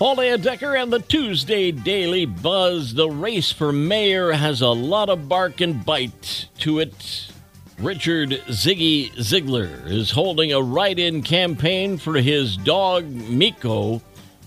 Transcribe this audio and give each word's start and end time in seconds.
Paul 0.00 0.38
Decker 0.38 0.76
and 0.76 0.90
the 0.90 1.00
Tuesday 1.00 1.70
Daily 1.70 2.24
Buzz. 2.24 2.94
The 2.94 3.10
race 3.10 3.52
for 3.52 3.70
mayor 3.70 4.32
has 4.32 4.62
a 4.62 4.68
lot 4.68 5.10
of 5.10 5.28
bark 5.28 5.60
and 5.60 5.84
bite 5.84 6.48
to 6.60 6.78
it. 6.78 7.30
Richard 7.78 8.30
Ziggy 8.48 9.12
Ziegler 9.20 9.82
is 9.84 10.10
holding 10.10 10.54
a 10.54 10.62
write 10.62 10.98
in 10.98 11.20
campaign 11.20 11.98
for 11.98 12.14
his 12.14 12.56
dog 12.56 13.04
Miko 13.04 14.00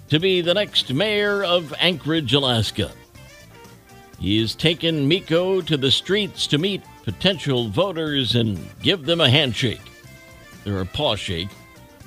to 0.10 0.20
be 0.20 0.42
the 0.42 0.56
next 0.56 0.92
mayor 0.92 1.44
of 1.44 1.72
Anchorage, 1.78 2.34
Alaska. 2.34 2.90
He 4.20 4.42
has 4.42 4.56
taken 4.56 5.08
Miko 5.08 5.62
to 5.62 5.78
the 5.78 5.92
streets 5.92 6.48
to 6.48 6.58
meet 6.58 6.82
potential 7.04 7.68
voters 7.68 8.34
and 8.34 8.58
give 8.82 9.06
them 9.06 9.22
a 9.22 9.30
handshake. 9.30 9.82
Or 10.66 10.80
a 10.80 10.86
paw 10.88 11.16
shake. 11.16 11.50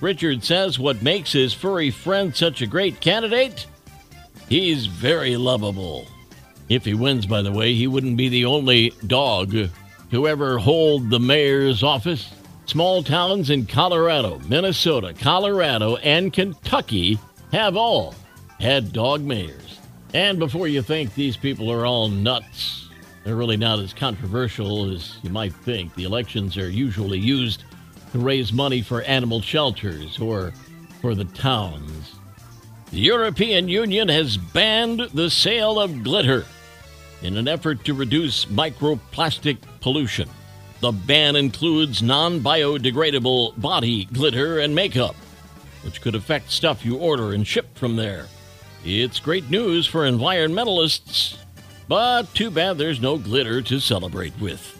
Richard 0.00 0.44
says 0.44 0.78
what 0.78 1.02
makes 1.02 1.32
his 1.32 1.54
furry 1.54 1.90
friend 1.90 2.34
such 2.34 2.60
a 2.60 2.66
great 2.66 3.00
candidate? 3.00 3.66
He's 4.48 4.86
very 4.86 5.36
lovable. 5.36 6.06
If 6.68 6.84
he 6.84 6.94
wins, 6.94 7.26
by 7.26 7.42
the 7.42 7.52
way, 7.52 7.74
he 7.74 7.86
wouldn't 7.86 8.16
be 8.16 8.28
the 8.28 8.44
only 8.44 8.92
dog 9.06 9.52
to 10.10 10.28
ever 10.28 10.58
hold 10.58 11.10
the 11.10 11.20
mayor's 11.20 11.82
office. 11.82 12.32
Small 12.66 13.02
towns 13.02 13.50
in 13.50 13.66
Colorado, 13.66 14.40
Minnesota, 14.48 15.14
Colorado, 15.14 15.96
and 15.96 16.32
Kentucky 16.32 17.18
have 17.52 17.76
all 17.76 18.14
had 18.58 18.92
dog 18.92 19.22
mayors. 19.22 19.78
And 20.14 20.38
before 20.38 20.66
you 20.66 20.82
think 20.82 21.14
these 21.14 21.36
people 21.36 21.70
are 21.70 21.86
all 21.86 22.08
nuts, 22.08 22.88
they're 23.24 23.36
really 23.36 23.56
not 23.56 23.78
as 23.78 23.92
controversial 23.92 24.90
as 24.92 25.18
you 25.22 25.30
might 25.30 25.54
think. 25.54 25.94
The 25.94 26.04
elections 26.04 26.56
are 26.56 26.68
usually 26.68 27.18
used 27.18 27.64
to 28.16 28.24
raise 28.24 28.52
money 28.52 28.82
for 28.82 29.02
animal 29.02 29.40
shelters 29.40 30.18
or 30.18 30.52
for 31.00 31.14
the 31.14 31.24
towns. 31.24 32.14
The 32.90 32.98
European 32.98 33.68
Union 33.68 34.08
has 34.08 34.36
banned 34.36 35.00
the 35.12 35.28
sale 35.28 35.78
of 35.78 36.02
glitter 36.02 36.46
in 37.22 37.36
an 37.36 37.48
effort 37.48 37.84
to 37.84 37.94
reduce 37.94 38.46
microplastic 38.46 39.58
pollution. 39.80 40.28
The 40.80 40.92
ban 40.92 41.36
includes 41.36 42.02
non 42.02 42.40
biodegradable 42.40 43.60
body 43.60 44.04
glitter 44.06 44.60
and 44.60 44.74
makeup, 44.74 45.16
which 45.82 46.00
could 46.00 46.14
affect 46.14 46.50
stuff 46.50 46.84
you 46.84 46.96
order 46.96 47.32
and 47.32 47.46
ship 47.46 47.76
from 47.76 47.96
there. 47.96 48.26
It's 48.84 49.18
great 49.18 49.50
news 49.50 49.86
for 49.86 50.02
environmentalists, 50.02 51.36
but 51.88 52.32
too 52.34 52.50
bad 52.50 52.78
there's 52.78 53.00
no 53.00 53.18
glitter 53.18 53.62
to 53.62 53.80
celebrate 53.80 54.38
with. 54.38 54.76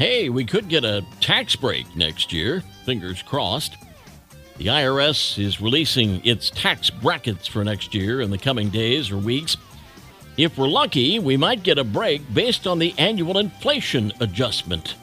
Hey, 0.00 0.30
we 0.30 0.46
could 0.46 0.70
get 0.70 0.82
a 0.82 1.04
tax 1.20 1.54
break 1.54 1.94
next 1.94 2.32
year, 2.32 2.62
fingers 2.86 3.20
crossed. 3.20 3.76
The 4.56 4.68
IRS 4.68 5.38
is 5.38 5.60
releasing 5.60 6.24
its 6.24 6.48
tax 6.48 6.88
brackets 6.88 7.46
for 7.46 7.62
next 7.62 7.94
year 7.94 8.22
in 8.22 8.30
the 8.30 8.38
coming 8.38 8.70
days 8.70 9.10
or 9.10 9.18
weeks. 9.18 9.58
If 10.38 10.56
we're 10.56 10.68
lucky, 10.68 11.18
we 11.18 11.36
might 11.36 11.62
get 11.62 11.76
a 11.76 11.84
break 11.84 12.22
based 12.32 12.66
on 12.66 12.78
the 12.78 12.94
annual 12.96 13.36
inflation 13.36 14.10
adjustment. 14.20 14.94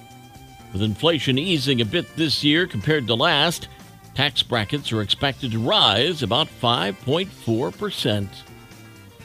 With 0.73 0.81
inflation 0.81 1.37
easing 1.37 1.79
a 1.81 1.85
bit 1.85 2.15
this 2.15 2.43
year 2.43 2.65
compared 2.65 3.05
to 3.05 3.13
last, 3.13 3.67
tax 4.15 4.41
brackets 4.41 4.91
are 4.91 5.03
expected 5.03 5.51
to 5.51 5.59
rise 5.59 6.23
about 6.23 6.47
5.4%. 6.47 8.27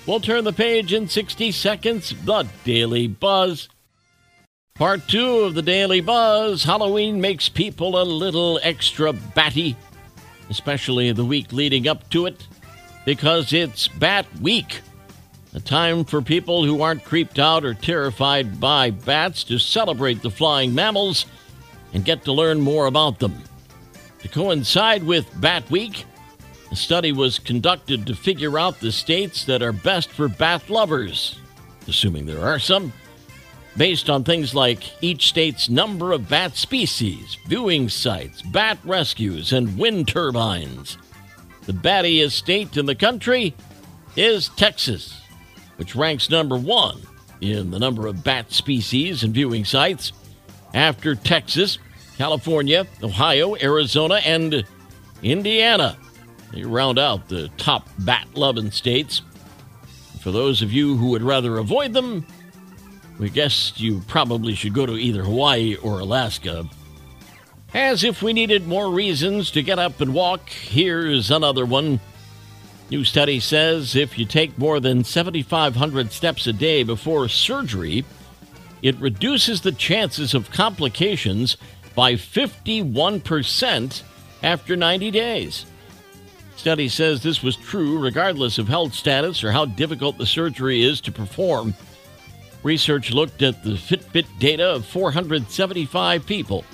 We'll 0.07 0.21
turn 0.21 0.45
the 0.45 0.53
page 0.53 0.93
in 0.93 1.09
60 1.09 1.51
seconds. 1.51 2.15
The 2.27 2.47
Daily 2.63 3.07
Buzz. 3.07 3.71
Part 4.75 5.07
two 5.07 5.41
of 5.41 5.55
the 5.55 5.61
Daily 5.61 6.01
Buzz 6.01 6.65
Halloween 6.65 7.21
makes 7.21 7.49
people 7.51 8.01
a 8.01 8.05
little 8.05 8.59
extra 8.63 9.13
batty, 9.13 9.77
especially 10.49 11.13
the 11.13 11.27
week 11.27 11.53
leading 11.53 11.87
up 11.87 12.09
to 12.09 12.25
it, 12.25 12.47
because 13.05 13.53
it's 13.53 13.87
Bat 13.87 14.27
Week. 14.41 14.81
A 15.53 15.61
time 15.61 16.05
for 16.05 16.23
people 16.23 16.65
who 16.65 16.81
aren't 16.81 17.05
creeped 17.05 17.39
out 17.39 17.67
or 17.67 17.75
terrified 17.75 18.59
by 18.59 18.91
bats 18.91 19.45
to 19.45 19.59
celebrate 19.59 20.23
the 20.23 20.31
flying 20.31 20.75
mammals 20.75 21.27
and 21.93 22.03
get 22.03 22.25
to 22.25 22.33
learn 22.33 22.59
more 22.59 22.87
about 22.87 23.19
them. 23.19 23.43
To 24.21 24.29
coincide 24.29 25.05
with 25.05 25.27
Bat 25.39 25.71
Week, 25.71 26.07
a 26.71 26.77
study 26.77 27.13
was 27.13 27.39
conducted 27.39 28.07
to 28.07 28.17
figure 28.17 28.59
out 28.59 28.81
the 28.81 28.91
states 28.91 29.45
that 29.45 29.61
are 29.61 29.73
best 29.73 30.09
for 30.09 30.29
bat 30.29 30.71
lovers, 30.71 31.39
assuming 31.87 32.25
there 32.25 32.43
are 32.43 32.59
some 32.59 32.91
based 33.77 34.11
on 34.11 34.25
things 34.25 34.55
like 34.55 35.03
each 35.03 35.29
state's 35.29 35.69
number 35.69 36.13
of 36.13 36.29
bat 36.29 36.57
species, 36.57 37.37
viewing 37.47 37.89
sites, 37.89 38.43
bat 38.43 38.79
rescues, 38.85 39.53
and 39.53 39.79
wind 39.79 40.09
turbines. 40.09 40.99
The 41.67 41.73
battiest 41.73 42.33
state 42.33 42.77
in 42.77 42.87
the 42.87 42.95
country 42.95 43.55
is 44.17 44.49
Texas, 44.51 45.21
which 45.77 45.97
ranks 45.97 46.29
number 46.29 46.57
one 46.57 47.01
in 47.41 47.71
the 47.71 47.79
number 47.79 48.07
of 48.07 48.23
bat 48.23 48.53
species 48.53 49.23
and 49.23 49.33
viewing 49.35 49.65
sites. 49.65 50.13
After 50.75 51.15
Texas, 51.15 51.79
California, 52.17 52.87
Ohio, 53.03 53.57
Arizona, 53.57 54.17
and 54.25 54.65
Indiana. 55.23 55.97
They 56.53 56.63
round 56.63 56.99
out 56.99 57.29
the 57.29 57.49
top 57.57 57.89
bat 58.01 58.27
loving 58.35 58.71
states. 58.71 59.23
For 60.21 60.31
those 60.31 60.63
of 60.63 60.73
you 60.73 60.97
who 60.97 61.09
would 61.11 61.23
rather 61.23 61.59
avoid 61.59 61.93
them, 61.93 62.27
we 63.19 63.31
guess 63.31 63.73
you 63.77 64.03
probably 64.07 64.55
should 64.55 64.75
go 64.75 64.87
to 64.87 64.97
either 64.97 65.23
Hawaii 65.23 65.77
or 65.77 66.01
Alaska. 66.01 66.69
As 67.75 68.05
if 68.05 68.23
we 68.23 68.33
needed 68.33 68.67
more 68.67 68.91
reasons 68.91 69.51
to 69.53 69.63
get 69.63 69.79
up 69.79 70.01
and 70.01 70.13
walk, 70.13 70.51
here's 70.51 71.31
another 71.31 71.65
one. 71.65 72.01
New 72.91 73.05
study 73.05 73.41
says 73.41 73.97
if 73.97 74.19
you 74.19 74.27
take 74.27 74.59
more 74.59 74.79
than 74.79 75.05
7,500 75.05 76.13
steps 76.13 76.47
a 76.47 76.53
day 76.53 76.83
before 76.83 77.29
surgery, 77.29 78.05
it 78.83 78.97
reduces 78.97 79.63
the 79.63 79.73
chances 79.73 80.35
of 80.35 80.51
complications 80.51 81.57
by 81.95 82.15
51% 82.15 84.03
after 84.43 84.77
90 84.77 85.11
days. 85.11 85.67
Study 86.57 86.89
says 86.89 87.23
this 87.23 87.43
was 87.43 87.57
true 87.57 87.99
regardless 87.99 88.59
of 88.59 88.69
health 88.69 88.95
status 88.95 89.43
or 89.43 89.53
how 89.53 89.65
difficult 89.65 90.19
the 90.19 90.27
surgery 90.27 90.83
is 90.83 91.01
to 91.01 91.13
perform. 91.13 91.75
Research 92.63 93.11
looked 93.11 93.43
at 93.43 93.65
the 93.65 93.71
Fitbit 93.71 94.27
data 94.39 94.75
of 94.75 94.87
475 94.87 96.25
people, 96.25 96.65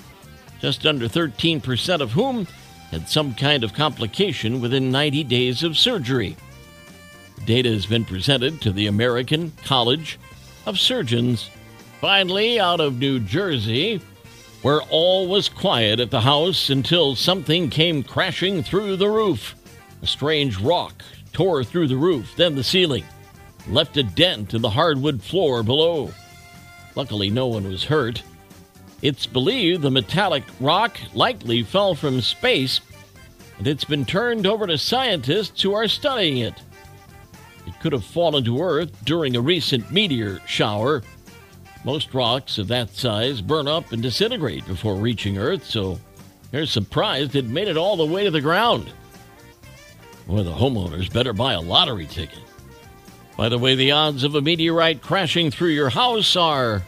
just 0.61 0.85
under 0.85 1.07
13% 1.07 2.01
of 2.01 2.11
whom 2.11 2.47
had 2.91 3.09
some 3.09 3.33
kind 3.33 3.63
of 3.63 3.73
complication 3.73 4.61
within 4.61 4.91
90 4.91 5.23
days 5.23 5.63
of 5.63 5.77
surgery. 5.77 6.35
Data 7.45 7.69
has 7.69 7.85
been 7.85 8.05
presented 8.05 8.61
to 8.61 8.71
the 8.71 8.87
American 8.87 9.51
College 9.63 10.19
of 10.65 10.79
Surgeons. 10.79 11.49
Finally, 12.01 12.59
out 12.59 12.79
of 12.79 12.99
New 12.99 13.19
Jersey, 13.19 13.99
where 14.61 14.81
all 14.89 15.27
was 15.27 15.49
quiet 15.49 15.99
at 15.99 16.11
the 16.11 16.21
house 16.21 16.69
until 16.69 17.15
something 17.15 17.69
came 17.69 18.03
crashing 18.03 18.61
through 18.61 18.95
the 18.97 19.09
roof. 19.09 19.55
A 20.01 20.07
strange 20.07 20.57
rock 20.57 21.03
tore 21.33 21.63
through 21.63 21.87
the 21.87 21.97
roof, 21.97 22.35
then 22.35 22.55
the 22.55 22.63
ceiling 22.63 23.05
left 23.69 23.97
a 23.97 24.03
dent 24.03 24.53
in 24.53 24.61
the 24.61 24.69
hardwood 24.69 25.21
floor 25.21 25.63
below. 25.63 26.11
Luckily, 26.95 27.29
no 27.29 27.47
one 27.47 27.67
was 27.67 27.83
hurt. 27.83 28.23
It's 29.01 29.25
believed 29.25 29.81
the 29.81 29.91
metallic 29.91 30.43
rock 30.59 30.97
likely 31.13 31.63
fell 31.63 31.95
from 31.95 32.21
space, 32.21 32.81
and 33.57 33.67
it's 33.67 33.85
been 33.85 34.05
turned 34.05 34.45
over 34.45 34.67
to 34.67 34.77
scientists 34.77 35.61
who 35.61 35.73
are 35.73 35.87
studying 35.87 36.39
it. 36.39 36.55
It 37.65 37.79
could 37.79 37.93
have 37.93 38.03
fallen 38.03 38.43
to 38.45 38.61
Earth 38.61 38.91
during 39.05 39.35
a 39.35 39.41
recent 39.41 39.91
meteor 39.91 40.41
shower. 40.45 41.03
Most 41.85 42.13
rocks 42.13 42.57
of 42.57 42.67
that 42.67 42.89
size 42.89 43.41
burn 43.41 43.67
up 43.67 43.91
and 43.91 44.01
disintegrate 44.01 44.65
before 44.67 44.95
reaching 44.95 45.37
Earth, 45.37 45.63
so 45.63 45.99
they're 46.51 46.65
surprised 46.65 47.35
it 47.35 47.45
made 47.45 47.67
it 47.67 47.77
all 47.77 47.95
the 47.95 48.05
way 48.05 48.25
to 48.25 48.31
the 48.31 48.41
ground. 48.41 48.91
Boy, 50.27 50.43
the 50.43 50.51
homeowners 50.51 51.13
better 51.13 51.31
buy 51.31 51.53
a 51.53 51.61
lottery 51.61 52.07
ticket. 52.07 52.39
By 53.39 53.47
the 53.47 53.57
way, 53.57 53.73
the 53.73 53.91
odds 53.91 54.25
of 54.25 54.35
a 54.35 54.41
meteorite 54.41 55.01
crashing 55.01 55.49
through 55.49 55.69
your 55.69 55.89
house 55.89 56.35
are 56.35 56.83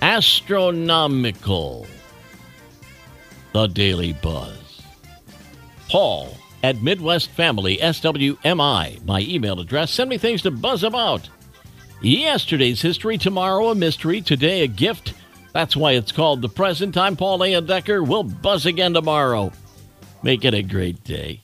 astronomical. 0.00 1.86
The 3.52 3.66
Daily 3.66 4.14
Buzz. 4.14 4.80
Paul 5.90 6.34
at 6.62 6.80
Midwest 6.80 7.28
Family, 7.32 7.76
SWMI, 7.76 9.04
my 9.04 9.20
email 9.20 9.60
address. 9.60 9.90
Send 9.90 10.08
me 10.08 10.16
things 10.16 10.40
to 10.44 10.50
buzz 10.50 10.82
about. 10.82 11.28
Yesterday's 12.00 12.80
history, 12.80 13.18
tomorrow 13.18 13.68
a 13.68 13.74
mystery, 13.74 14.22
today 14.22 14.62
a 14.62 14.68
gift. 14.68 15.12
That's 15.52 15.76
why 15.76 15.92
it's 15.92 16.10
called 16.10 16.40
the 16.40 16.48
present. 16.48 16.96
I'm 16.96 17.16
Paul 17.16 17.40
Layendecker. 17.40 18.08
We'll 18.08 18.22
buzz 18.22 18.64
again 18.64 18.94
tomorrow. 18.94 19.52
Make 20.22 20.46
it 20.46 20.54
a 20.54 20.62
great 20.62 21.04
day. 21.04 21.42